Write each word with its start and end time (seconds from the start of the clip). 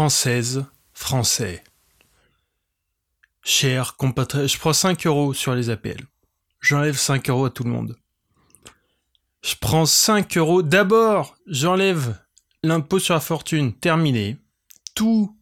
Française, 0.00 0.64
Français. 0.94 1.62
Cher 3.42 3.96
compatriotes, 3.96 4.48
je 4.48 4.58
prends 4.58 4.72
5 4.72 5.06
euros 5.06 5.34
sur 5.34 5.54
les 5.54 5.68
APL. 5.68 6.06
J'enlève 6.58 6.96
5 6.96 7.28
euros 7.28 7.44
à 7.44 7.50
tout 7.50 7.64
le 7.64 7.70
monde. 7.70 7.98
Je 9.42 9.56
prends 9.60 9.84
5 9.84 10.38
euros. 10.38 10.62
D'abord, 10.62 11.36
j'enlève 11.46 12.18
l'impôt 12.62 12.98
sur 12.98 13.12
la 13.12 13.20
fortune. 13.20 13.74
Terminé. 13.74 14.38
Tous, 14.94 15.38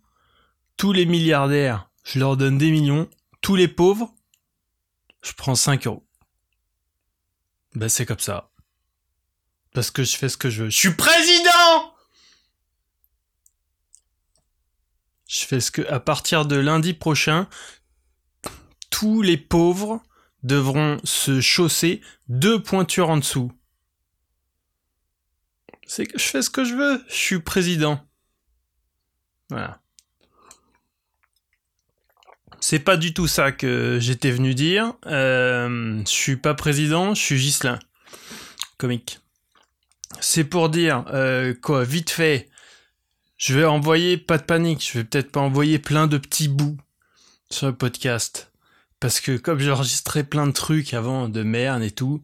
tous 0.76 0.92
les 0.92 1.06
milliardaires, 1.06 1.88
je 2.02 2.18
leur 2.18 2.36
donne 2.36 2.58
des 2.58 2.72
millions. 2.72 3.08
Tous 3.40 3.54
les 3.54 3.68
pauvres, 3.68 4.12
je 5.22 5.34
prends 5.34 5.54
5 5.54 5.86
euros. 5.86 6.04
Ben, 7.76 7.88
c'est 7.88 8.06
comme 8.06 8.18
ça. 8.18 8.50
Parce 9.72 9.92
que 9.92 10.02
je 10.02 10.16
fais 10.16 10.28
ce 10.28 10.36
que 10.36 10.50
je 10.50 10.64
veux. 10.64 10.70
Je 10.70 10.78
suis 10.78 10.94
président! 10.94 11.47
Je 15.48 15.54
fais 15.54 15.60
ce 15.60 15.70
que, 15.70 15.80
à 15.90 15.98
partir 15.98 16.44
de 16.44 16.56
lundi 16.56 16.92
prochain, 16.92 17.48
tous 18.90 19.22
les 19.22 19.38
pauvres 19.38 20.02
devront 20.42 20.98
se 21.04 21.40
chausser 21.40 22.02
deux 22.28 22.62
pointures 22.62 23.08
en 23.08 23.16
dessous. 23.16 23.50
C'est 25.86 26.04
que 26.04 26.18
je 26.18 26.24
fais 26.24 26.42
ce 26.42 26.50
que 26.50 26.64
je 26.66 26.74
veux. 26.74 27.02
Je 27.08 27.14
suis 27.14 27.38
président. 27.38 27.98
Voilà. 29.48 29.80
C'est 32.60 32.80
pas 32.80 32.98
du 32.98 33.14
tout 33.14 33.26
ça 33.26 33.50
que 33.50 33.96
j'étais 34.02 34.32
venu 34.32 34.54
dire. 34.54 34.92
Euh, 35.06 36.02
je 36.04 36.10
suis 36.10 36.36
pas 36.36 36.52
président, 36.52 37.14
je 37.14 37.22
suis 37.22 37.38
Gislin. 37.38 37.78
Comique. 38.76 39.20
C'est 40.20 40.44
pour 40.44 40.68
dire, 40.68 41.06
euh, 41.08 41.54
quoi, 41.54 41.84
vite 41.84 42.10
fait, 42.10 42.50
je 43.38 43.54
vais 43.54 43.64
envoyer, 43.64 44.18
pas 44.18 44.36
de 44.36 44.42
panique, 44.42 44.84
je 44.86 44.98
vais 44.98 45.04
peut-être 45.04 45.32
pas 45.32 45.40
envoyer 45.40 45.78
plein 45.78 46.06
de 46.06 46.18
petits 46.18 46.48
bouts 46.48 46.76
sur 47.50 47.68
le 47.68 47.74
podcast. 47.74 48.52
Parce 49.00 49.20
que 49.20 49.36
comme 49.36 49.60
j'ai 49.60 49.70
enregistré 49.70 50.24
plein 50.24 50.46
de 50.46 50.52
trucs 50.52 50.92
avant, 50.92 51.28
de 51.28 51.42
merde 51.44 51.82
et 51.82 51.92
tout, 51.92 52.22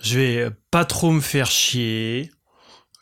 je 0.00 0.18
vais 0.18 0.50
pas 0.72 0.84
trop 0.84 1.12
me 1.12 1.20
faire 1.20 1.50
chier. 1.50 2.32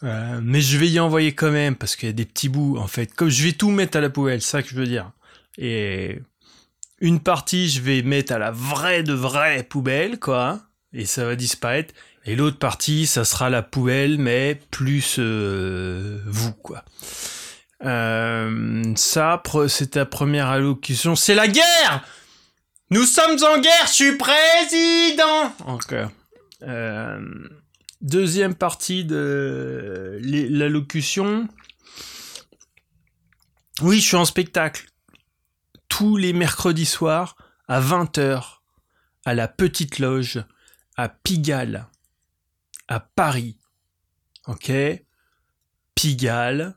Euh, 0.02 0.40
mais 0.42 0.60
je 0.60 0.78
vais 0.78 0.88
y 0.88 1.00
envoyer 1.00 1.34
quand 1.34 1.50
même, 1.50 1.74
parce 1.74 1.96
qu'il 1.96 2.08
y 2.08 2.10
a 2.10 2.14
des 2.14 2.26
petits 2.26 2.48
bouts, 2.48 2.76
en 2.78 2.86
fait. 2.86 3.12
Comme 3.14 3.28
je 3.30 3.44
vais 3.44 3.52
tout 3.52 3.70
mettre 3.70 3.96
à 3.96 4.00
la 4.00 4.10
poubelle, 4.10 4.40
c'est 4.42 4.50
ça 4.50 4.62
que 4.62 4.68
je 4.68 4.74
veux 4.74 4.86
dire. 4.86 5.10
Et 5.58 6.20
une 7.00 7.20
partie, 7.20 7.68
je 7.68 7.80
vais 7.80 8.02
mettre 8.02 8.32
à 8.32 8.38
la 8.38 8.50
vraie 8.50 9.02
de 9.02 9.14
vraie 9.14 9.62
poubelle, 9.62 10.18
quoi. 10.18 10.60
Et 10.92 11.06
ça 11.06 11.24
va 11.24 11.36
disparaître. 11.36 11.94
Et 12.24 12.36
l'autre 12.36 12.58
partie, 12.58 13.06
ça 13.06 13.24
sera 13.24 13.48
la 13.48 13.62
poubelle, 13.62 14.18
mais 14.18 14.60
plus 14.70 15.16
euh, 15.18 16.20
vous, 16.26 16.52
quoi. 16.52 16.84
Euh, 17.84 18.82
ça, 18.96 19.42
c'est 19.68 19.92
ta 19.92 20.04
première 20.04 20.48
allocution. 20.48 21.16
C'est 21.16 21.34
la 21.34 21.48
guerre 21.48 22.04
Nous 22.90 23.04
sommes 23.04 23.42
en 23.42 23.58
guerre, 23.60 23.86
je 23.86 23.92
suis 23.92 24.16
président 24.16 25.54
Encore. 25.64 26.10
Euh, 26.62 27.20
deuxième 28.02 28.54
partie 28.54 29.04
de 29.04 30.18
l'allocution. 30.22 31.48
Oui, 33.80 34.00
je 34.00 34.06
suis 34.06 34.16
en 34.16 34.26
spectacle. 34.26 34.86
Tous 35.88 36.18
les 36.18 36.34
mercredis 36.34 36.86
soirs, 36.86 37.36
à 37.66 37.80
20h, 37.80 38.58
à 39.24 39.34
la 39.34 39.48
Petite 39.48 39.98
Loge, 39.98 40.44
à 41.00 41.08
Pigalle 41.08 41.86
à 42.88 43.00
Paris. 43.00 43.56
Ok? 44.46 44.70
Pigalle, 45.94 46.76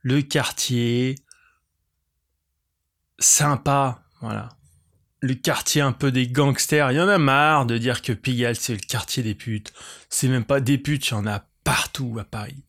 le 0.00 0.22
quartier 0.22 1.16
sympa, 3.18 4.02
voilà. 4.22 4.48
Le 5.20 5.34
quartier 5.34 5.82
un 5.82 5.92
peu 5.92 6.10
des 6.10 6.26
gangsters. 6.26 6.90
Il 6.92 6.96
y 6.96 7.00
en 7.00 7.08
a 7.08 7.18
marre 7.18 7.66
de 7.66 7.76
dire 7.76 8.00
que 8.00 8.12
Pigalle 8.12 8.56
c'est 8.56 8.72
le 8.72 8.78
quartier 8.78 9.22
des 9.22 9.34
putes. 9.34 9.74
C'est 10.08 10.28
même 10.28 10.46
pas 10.46 10.60
des 10.60 10.78
putes, 10.78 11.08
il 11.08 11.10
y 11.10 11.14
en 11.14 11.26
a 11.26 11.46
partout 11.64 12.16
à 12.18 12.24
Paris. 12.24 12.64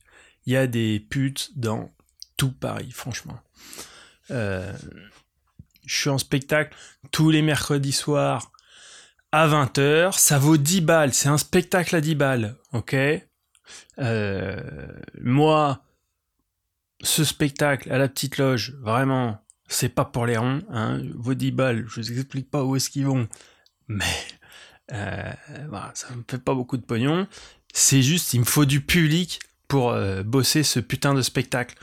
Il 0.45 0.51
y 0.51 0.57
a 0.57 0.67
des 0.67 0.99
putes 0.99 1.57
dans 1.57 1.93
tout 2.35 2.51
Paris, 2.51 2.91
franchement. 2.91 3.39
Euh, 4.29 4.73
je 5.85 5.95
suis 5.95 6.09
en 6.09 6.17
spectacle 6.17 6.75
tous 7.11 7.29
les 7.29 7.41
mercredis 7.41 7.93
soirs 7.93 8.51
à 9.35 9.49
20h. 9.49 10.17
Ça 10.17 10.39
vaut 10.39 10.55
10 10.55 10.79
balles. 10.81 11.13
C'est 11.13 11.27
un 11.27 11.37
spectacle 11.37 11.93
à 11.93 12.01
10 12.01 12.15
balles. 12.15 12.55
Ok? 12.71 12.95
Euh, 13.99 14.61
Moi, 15.21 15.83
ce 17.01 17.25
spectacle 17.25 17.91
à 17.91 17.97
la 17.97 18.07
petite 18.07 18.37
loge, 18.37 18.75
vraiment, 18.79 19.43
c'est 19.67 19.89
pas 19.89 20.05
pour 20.05 20.25
les 20.25 20.37
ronds. 20.37 20.61
Hein. 20.69 21.01
Vos 21.15 21.33
10 21.33 21.51
balles, 21.51 21.85
je 21.87 21.99
vous 21.99 22.11
explique 22.13 22.49
pas 22.49 22.63
où 22.63 22.77
est-ce 22.77 22.89
qu'ils 22.89 23.07
vont. 23.07 23.27
Mais 23.89 24.05
euh, 24.93 25.33
ça 25.93 26.15
me 26.15 26.23
fait 26.29 26.41
pas 26.41 26.53
beaucoup 26.53 26.77
de 26.77 26.85
pognon. 26.85 27.27
C'est 27.73 28.01
juste, 28.01 28.33
il 28.33 28.39
me 28.39 28.45
faut 28.45 28.63
du 28.63 28.79
public 28.79 29.41
pour 29.67 29.91
euh, 29.91 30.23
bosser 30.23 30.63
ce 30.63 30.79
putain 30.79 31.13
de 31.13 31.21
spectacle. 31.21 31.75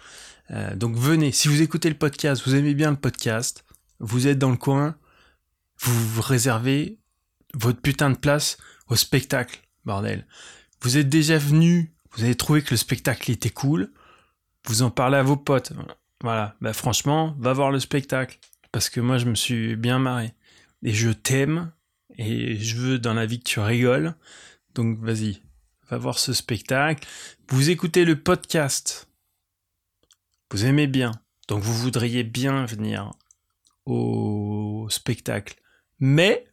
donc 0.74 0.96
venez, 0.96 1.32
si 1.32 1.48
vous 1.48 1.60
écoutez 1.60 1.90
le 1.90 1.98
podcast, 1.98 2.42
vous 2.46 2.54
aimez 2.54 2.72
bien 2.72 2.92
le 2.92 2.96
podcast, 2.96 3.64
vous 4.00 4.26
êtes 4.26 4.38
dans 4.38 4.50
le 4.50 4.56
coin, 4.56 4.96
vous, 5.80 6.08
vous 6.08 6.22
réservez 6.22 7.01
votre 7.54 7.80
putain 7.80 8.10
de 8.10 8.16
place 8.16 8.58
au 8.88 8.96
spectacle, 8.96 9.60
bordel. 9.84 10.26
Vous 10.80 10.96
êtes 10.96 11.08
déjà 11.08 11.38
venu, 11.38 11.92
vous 12.12 12.24
avez 12.24 12.34
trouvé 12.34 12.62
que 12.62 12.70
le 12.70 12.76
spectacle 12.76 13.30
était 13.30 13.50
cool, 13.50 13.92
vous 14.66 14.82
en 14.82 14.90
parlez 14.90 15.16
à 15.16 15.22
vos 15.22 15.36
potes. 15.36 15.72
Voilà, 16.22 16.56
bah 16.60 16.72
franchement, 16.72 17.34
va 17.38 17.52
voir 17.52 17.70
le 17.70 17.80
spectacle. 17.80 18.38
Parce 18.70 18.88
que 18.88 19.00
moi, 19.00 19.18
je 19.18 19.26
me 19.26 19.34
suis 19.34 19.76
bien 19.76 19.98
marré. 19.98 20.32
Et 20.82 20.94
je 20.94 21.10
t'aime, 21.10 21.72
et 22.16 22.58
je 22.58 22.76
veux 22.76 22.98
dans 22.98 23.14
la 23.14 23.26
vie 23.26 23.38
que 23.38 23.48
tu 23.48 23.60
rigoles. 23.60 24.14
Donc 24.74 24.98
vas-y, 25.00 25.42
va 25.90 25.98
voir 25.98 26.18
ce 26.18 26.32
spectacle. 26.32 27.06
Vous 27.48 27.70
écoutez 27.70 28.04
le 28.04 28.20
podcast. 28.20 29.08
Vous 30.50 30.64
aimez 30.64 30.86
bien. 30.86 31.12
Donc 31.48 31.62
vous 31.62 31.74
voudriez 31.74 32.24
bien 32.24 32.66
venir 32.66 33.10
au 33.84 34.86
spectacle. 34.90 35.56
Mais 35.98 36.46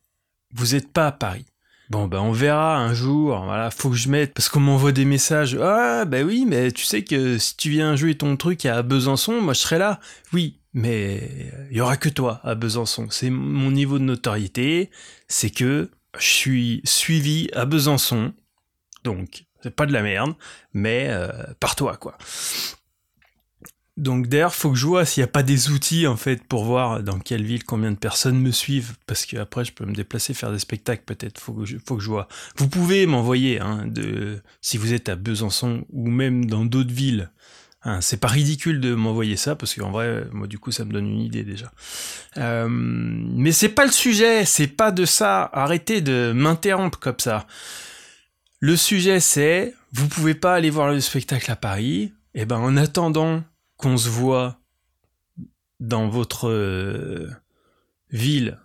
vous 0.54 0.76
êtes 0.76 0.92
pas 0.92 1.08
à 1.08 1.12
Paris. 1.12 1.46
Bon, 1.90 2.08
ben 2.08 2.20
on 2.20 2.32
verra 2.32 2.78
un 2.78 2.94
jour, 2.94 3.44
voilà, 3.44 3.72
faut 3.72 3.90
que 3.90 3.96
je 3.96 4.10
mette, 4.10 4.36
parce 4.36 4.48
qu'on 4.48 4.60
m'envoie 4.60 4.92
des 4.92 5.06
messages, 5.06 5.58
ah, 5.60 6.06
ben 6.06 6.24
oui, 6.24 6.46
mais 6.48 6.72
tu 6.72 6.86
sais 6.86 7.04
que 7.04 7.40
si 7.40 7.58
tu 7.58 7.72
viens 7.72 7.96
jouer 7.96 8.16
ton 8.16 8.38
truc 8.38 8.68
à 8.68 8.84
Besançon, 8.84 9.42
moi 9.42 9.54
je 9.54 9.60
serai 9.60 9.80
là. 9.80 10.00
Oui, 10.32 10.60
mais 10.74 11.52
il 11.72 11.78
y 11.78 11.82
aura 11.82 11.98
que 11.98 12.10
toi 12.10 12.42
à 12.44 12.54
Besançon. 12.54 13.08
C'est 13.10 13.32
mon 13.32 13.72
niveau 13.72 13.98
de 13.98 14.04
notoriété, 14.04 14.92
c'est 15.28 15.50
que 15.50 15.90
je 16.20 16.28
suis 16.28 16.82
suivi 16.84 17.50
à 17.54 17.66
Besançon, 17.66 18.34
donc 19.04 19.46
c'est 19.64 19.76
pas 19.76 19.88
de 19.88 19.94
la 19.94 20.04
merde, 20.04 20.36
mais 20.74 21.08
euh, 21.10 21.32
par 21.60 21.76
toi, 21.76 21.98
quoi. 21.98 22.18
Donc 24.00 24.28
d'ailleurs, 24.28 24.56
faut 24.56 24.72
que 24.72 24.78
je 24.78 24.86
vois 24.86 25.04
s'il 25.04 25.22
n'y 25.22 25.26
a 25.26 25.32
pas 25.32 25.44
des 25.44 25.72
outils 25.72 26.08
en 26.08 26.16
fait 26.16 26.42
pour 26.42 26.64
voir 26.64 27.04
dans 27.04 27.20
quelle 27.20 27.44
ville 27.44 27.66
combien 27.66 27.92
de 27.92 27.98
personnes 27.98 28.40
me 28.40 28.52
suivent, 28.52 28.94
parce 29.06 29.26
que 29.26 29.36
après 29.36 29.66
je 29.66 29.74
peux 29.74 29.86
me 29.86 29.94
déplacer 29.94 30.34
faire 30.34 30.54
des 30.54 30.60
spectacles 30.60 31.04
peut-être. 31.06 31.38
Faut 31.38 31.52
que 31.52 31.66
je, 31.66 31.76
faut 31.86 31.98
que 31.98 32.02
je 32.02 32.10
vois. 32.10 32.30
Vous 32.56 32.70
pouvez 32.70 33.06
m'envoyer 33.06 33.60
hein, 33.60 33.86
de 33.86 34.40
si 34.62 34.78
vous 34.78 34.94
êtes 34.94 35.10
à 35.10 35.18
Besançon 35.18 35.86
ou 35.92 36.10
même 36.10 36.46
dans 36.46 36.64
d'autres 36.64 36.94
villes. 36.94 37.30
Hein, 37.84 38.00
c'est 38.00 38.22
pas 38.22 38.30
ridicule 38.30 38.80
de 38.80 38.96
m'envoyer 38.96 39.36
ça 39.36 39.56
parce 39.56 39.76
qu'en 39.76 39.92
vrai, 39.92 40.26
moi 40.32 40.48
du 40.48 40.60
coup 40.60 40.72
ça 40.72 40.86
me 40.86 40.94
donne 40.94 41.08
une 41.08 41.20
idée 41.20 41.44
déjà. 41.44 41.70
Euh, 42.38 42.70
mais 42.70 43.52
c'est 43.52 43.68
pas 43.68 43.86
le 43.86 43.92
sujet, 43.92 44.46
c'est 44.46 44.68
pas 44.68 44.92
de 44.92 45.04
ça. 45.04 45.50
Arrêtez 45.52 46.00
de 46.00 46.32
m'interrompre 46.34 47.00
comme 47.00 47.20
ça. 47.20 47.48
Le 48.62 48.78
sujet 48.78 49.20
c'est, 49.20 49.74
vous 49.92 50.08
pouvez 50.08 50.36
pas 50.36 50.56
aller 50.56 50.70
voir 50.70 50.90
le 50.90 51.02
spectacle 51.02 51.52
à 51.52 51.58
Paris. 51.58 52.14
Et 52.36 52.44
eh 52.44 52.46
ben 52.46 52.58
en 52.58 52.78
attendant 52.78 53.44
qu'on 53.80 53.98
se 53.98 54.10
voit 54.10 54.60
dans 55.80 56.10
votre 56.10 56.50
euh, 56.50 57.32
ville 58.12 58.60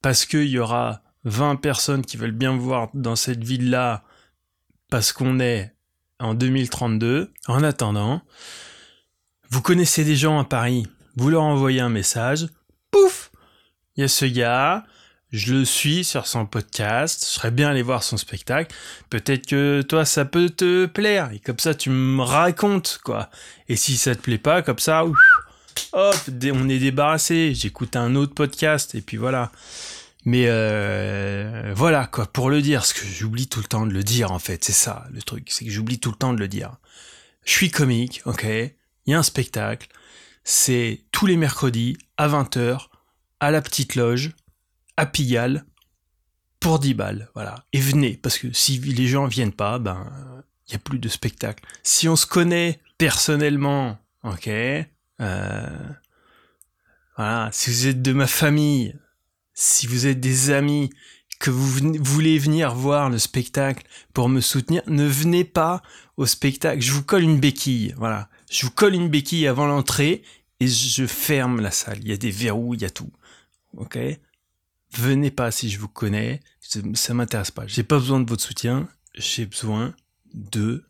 parce 0.00 0.24
qu'il 0.24 0.48
y 0.48 0.58
aura 0.58 1.02
20 1.24 1.56
personnes 1.56 2.04
qui 2.04 2.16
veulent 2.16 2.32
bien 2.32 2.56
voir 2.56 2.88
dans 2.94 3.14
cette 3.14 3.44
ville-là 3.44 4.04
parce 4.90 5.12
qu'on 5.12 5.38
est 5.38 5.74
en 6.18 6.34
2032. 6.34 7.30
En 7.46 7.62
attendant, 7.62 8.22
vous 9.50 9.60
connaissez 9.60 10.02
des 10.02 10.16
gens 10.16 10.38
à 10.38 10.44
Paris, 10.44 10.86
vous 11.16 11.28
leur 11.28 11.42
envoyez 11.42 11.80
un 11.80 11.90
message, 11.90 12.48
pouf, 12.90 13.30
il 13.96 14.00
y 14.00 14.04
a 14.04 14.08
ce 14.08 14.24
gars, 14.24 14.84
je 15.34 15.52
le 15.52 15.64
suis 15.64 16.04
sur 16.04 16.28
son 16.28 16.46
podcast, 16.46 17.24
je 17.26 17.30
serais 17.30 17.50
bien 17.50 17.70
allé 17.70 17.82
voir 17.82 18.04
son 18.04 18.16
spectacle, 18.16 18.72
peut-être 19.10 19.46
que 19.46 19.82
toi 19.82 20.04
ça 20.04 20.24
peut 20.24 20.48
te 20.48 20.86
plaire, 20.86 21.30
et 21.32 21.40
comme 21.40 21.58
ça 21.58 21.74
tu 21.74 21.90
me 21.90 22.22
racontes 22.22 23.00
quoi. 23.02 23.30
Et 23.68 23.74
si 23.74 23.96
ça 23.96 24.14
te 24.14 24.20
plaît 24.20 24.38
pas, 24.38 24.62
comme 24.62 24.78
ça, 24.78 25.04
hop, 25.04 26.16
on 26.52 26.68
est 26.68 26.78
débarrassé, 26.78 27.52
j'écoute 27.52 27.96
un 27.96 28.14
autre 28.14 28.32
podcast, 28.32 28.94
et 28.94 29.00
puis 29.00 29.16
voilà. 29.16 29.50
Mais 30.24 30.44
euh, 30.46 31.72
voilà 31.74 32.06
quoi, 32.06 32.26
pour 32.26 32.48
le 32.48 32.62
dire, 32.62 32.84
ce 32.86 32.94
que 32.94 33.04
j'oublie 33.04 33.48
tout 33.48 33.60
le 33.60 33.66
temps 33.66 33.86
de 33.86 33.92
le 33.92 34.04
dire 34.04 34.30
en 34.30 34.38
fait, 34.38 34.62
c'est 34.62 34.72
ça 34.72 35.04
le 35.10 35.20
truc, 35.20 35.48
c'est 35.50 35.64
que 35.64 35.70
j'oublie 35.70 35.98
tout 35.98 36.10
le 36.10 36.16
temps 36.16 36.32
de 36.32 36.38
le 36.38 36.48
dire. 36.48 36.76
Je 37.44 37.50
suis 37.50 37.72
comique, 37.72 38.22
ok, 38.24 38.44
il 38.44 39.10
y 39.10 39.14
a 39.14 39.18
un 39.18 39.24
spectacle, 39.24 39.88
c'est 40.44 41.02
tous 41.10 41.26
les 41.26 41.36
mercredis 41.36 41.98
à 42.18 42.28
20h 42.28 42.86
à 43.40 43.50
la 43.50 43.60
petite 43.60 43.96
loge 43.96 44.30
à 44.96 45.06
Pigalle 45.06 45.64
pour 46.60 46.78
10 46.78 46.94
balles, 46.94 47.30
voilà. 47.34 47.64
Et 47.72 47.80
venez, 47.80 48.16
parce 48.16 48.38
que 48.38 48.52
si 48.52 48.78
les 48.78 49.06
gens 49.06 49.26
viennent 49.26 49.52
pas, 49.52 49.78
ben, 49.78 50.42
il 50.66 50.72
y 50.72 50.76
a 50.76 50.78
plus 50.78 50.98
de 50.98 51.08
spectacle. 51.08 51.64
Si 51.82 52.08
on 52.08 52.16
se 52.16 52.26
connaît 52.26 52.80
personnellement, 52.96 53.98
ok, 54.22 54.48
euh, 54.48 54.86
voilà, 57.16 57.50
si 57.52 57.70
vous 57.70 57.86
êtes 57.88 58.02
de 58.02 58.12
ma 58.12 58.26
famille, 58.26 58.96
si 59.52 59.86
vous 59.86 60.06
êtes 60.06 60.20
des 60.20 60.50
amis, 60.50 60.90
que 61.38 61.50
vous 61.50 61.68
voulez 62.00 62.38
venir 62.38 62.74
voir 62.74 63.10
le 63.10 63.18
spectacle 63.18 63.84
pour 64.14 64.28
me 64.28 64.40
soutenir, 64.40 64.82
ne 64.86 65.04
venez 65.04 65.44
pas 65.44 65.82
au 66.16 66.24
spectacle. 66.24 66.80
Je 66.80 66.92
vous 66.92 67.02
colle 67.02 67.22
une 67.22 67.38
béquille, 67.38 67.94
voilà. 67.98 68.30
Je 68.50 68.64
vous 68.64 68.72
colle 68.72 68.94
une 68.94 69.10
béquille 69.10 69.46
avant 69.46 69.66
l'entrée 69.66 70.22
et 70.60 70.66
je 70.66 71.06
ferme 71.06 71.60
la 71.60 71.70
salle. 71.70 71.98
Il 72.00 72.08
y 72.08 72.12
a 72.12 72.16
des 72.16 72.30
verrous, 72.30 72.74
il 72.74 72.82
y 72.82 72.84
a 72.86 72.90
tout. 72.90 73.12
Ok? 73.76 73.98
Venez 74.98 75.30
pas 75.30 75.50
si 75.50 75.70
je 75.70 75.78
vous 75.78 75.88
connais, 75.88 76.40
ça 76.94 77.14
m'intéresse 77.14 77.50
pas. 77.50 77.66
J'ai 77.66 77.82
pas 77.82 77.98
besoin 77.98 78.20
de 78.20 78.28
votre 78.28 78.42
soutien, 78.42 78.88
j'ai 79.14 79.46
besoin 79.46 79.94
de 80.32 80.84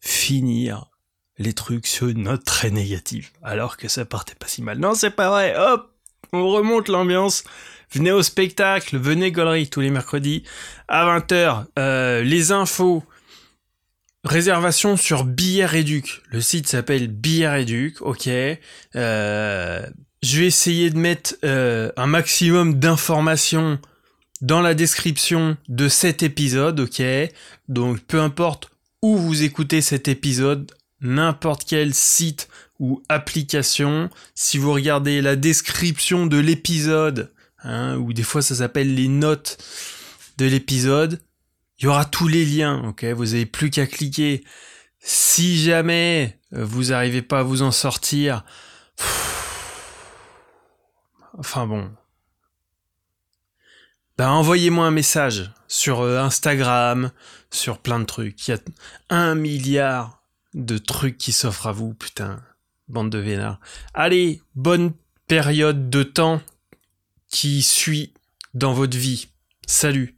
finir 0.00 0.90
les 1.38 1.52
trucs 1.52 1.86
sur 1.86 2.08
une 2.08 2.24
note 2.24 2.44
très 2.44 2.70
négative, 2.70 3.30
alors 3.42 3.76
que 3.76 3.88
ça 3.88 4.04
partait 4.04 4.34
pas 4.34 4.46
si 4.46 4.62
mal. 4.62 4.78
Non, 4.78 4.94
c'est 4.94 5.10
pas 5.10 5.30
vrai, 5.30 5.54
hop, 5.56 5.90
on 6.32 6.48
remonte 6.48 6.88
l'ambiance. 6.88 7.44
Venez 7.90 8.12
au 8.12 8.22
spectacle, 8.22 8.98
venez 8.98 9.30
Gollery 9.30 9.68
tous 9.68 9.80
les 9.80 9.90
mercredis 9.90 10.42
à 10.88 11.06
20h. 11.06 11.66
Euh, 11.78 12.22
les 12.22 12.50
infos, 12.50 13.04
réservation 14.24 14.96
sur 14.96 15.24
Billet 15.24 15.66
Réduc. 15.66 16.22
Le 16.30 16.40
site 16.40 16.66
s'appelle 16.66 17.08
Billet 17.08 17.48
Réduc, 17.48 18.00
ok. 18.00 18.28
Euh, 18.96 19.86
je 20.24 20.40
vais 20.40 20.46
essayer 20.46 20.88
de 20.88 20.96
mettre 20.96 21.36
euh, 21.44 21.92
un 21.96 22.06
maximum 22.06 22.78
d'informations 22.78 23.78
dans 24.40 24.62
la 24.62 24.74
description 24.74 25.58
de 25.68 25.86
cet 25.88 26.22
épisode, 26.22 26.80
ok? 26.80 27.02
Donc 27.68 28.00
peu 28.00 28.20
importe 28.20 28.70
où 29.02 29.18
vous 29.18 29.42
écoutez 29.42 29.82
cet 29.82 30.08
épisode, 30.08 30.72
n'importe 31.02 31.64
quel 31.66 31.92
site 31.92 32.48
ou 32.78 33.02
application, 33.10 34.08
si 34.34 34.56
vous 34.56 34.72
regardez 34.72 35.20
la 35.20 35.36
description 35.36 36.26
de 36.26 36.38
l'épisode, 36.38 37.30
hein, 37.62 37.96
ou 37.96 38.14
des 38.14 38.22
fois 38.22 38.40
ça 38.40 38.54
s'appelle 38.54 38.94
les 38.94 39.08
notes 39.08 39.58
de 40.38 40.46
l'épisode, 40.46 41.20
il 41.78 41.84
y 41.84 41.88
aura 41.88 42.06
tous 42.06 42.28
les 42.28 42.46
liens, 42.46 42.82
ok? 42.88 43.04
Vous 43.04 43.26
n'avez 43.26 43.46
plus 43.46 43.68
qu'à 43.68 43.86
cliquer. 43.86 44.42
Si 45.00 45.62
jamais 45.62 46.38
vous 46.50 46.84
n'arrivez 46.84 47.20
pas 47.20 47.40
à 47.40 47.42
vous 47.42 47.60
en 47.60 47.72
sortir, 47.72 48.42
Enfin 51.44 51.66
bon. 51.66 51.90
Ben 54.16 54.30
envoyez-moi 54.30 54.86
un 54.86 54.90
message 54.90 55.52
sur 55.68 56.00
euh, 56.00 56.18
Instagram, 56.18 57.10
sur 57.50 57.80
plein 57.80 58.00
de 58.00 58.06
trucs. 58.06 58.48
Il 58.48 58.52
y 58.52 58.54
a 58.54 58.60
un 59.10 59.34
milliard 59.34 60.22
de 60.54 60.78
trucs 60.78 61.18
qui 61.18 61.32
s'offrent 61.32 61.66
à 61.66 61.72
vous, 61.72 61.92
putain. 61.92 62.42
Bande 62.88 63.10
de 63.10 63.18
vénards. 63.18 63.60
Allez, 63.92 64.40
bonne 64.54 64.94
période 65.26 65.90
de 65.90 66.02
temps 66.02 66.40
qui 67.28 67.62
suit 67.62 68.14
dans 68.54 68.72
votre 68.72 68.96
vie. 68.96 69.28
Salut 69.66 70.13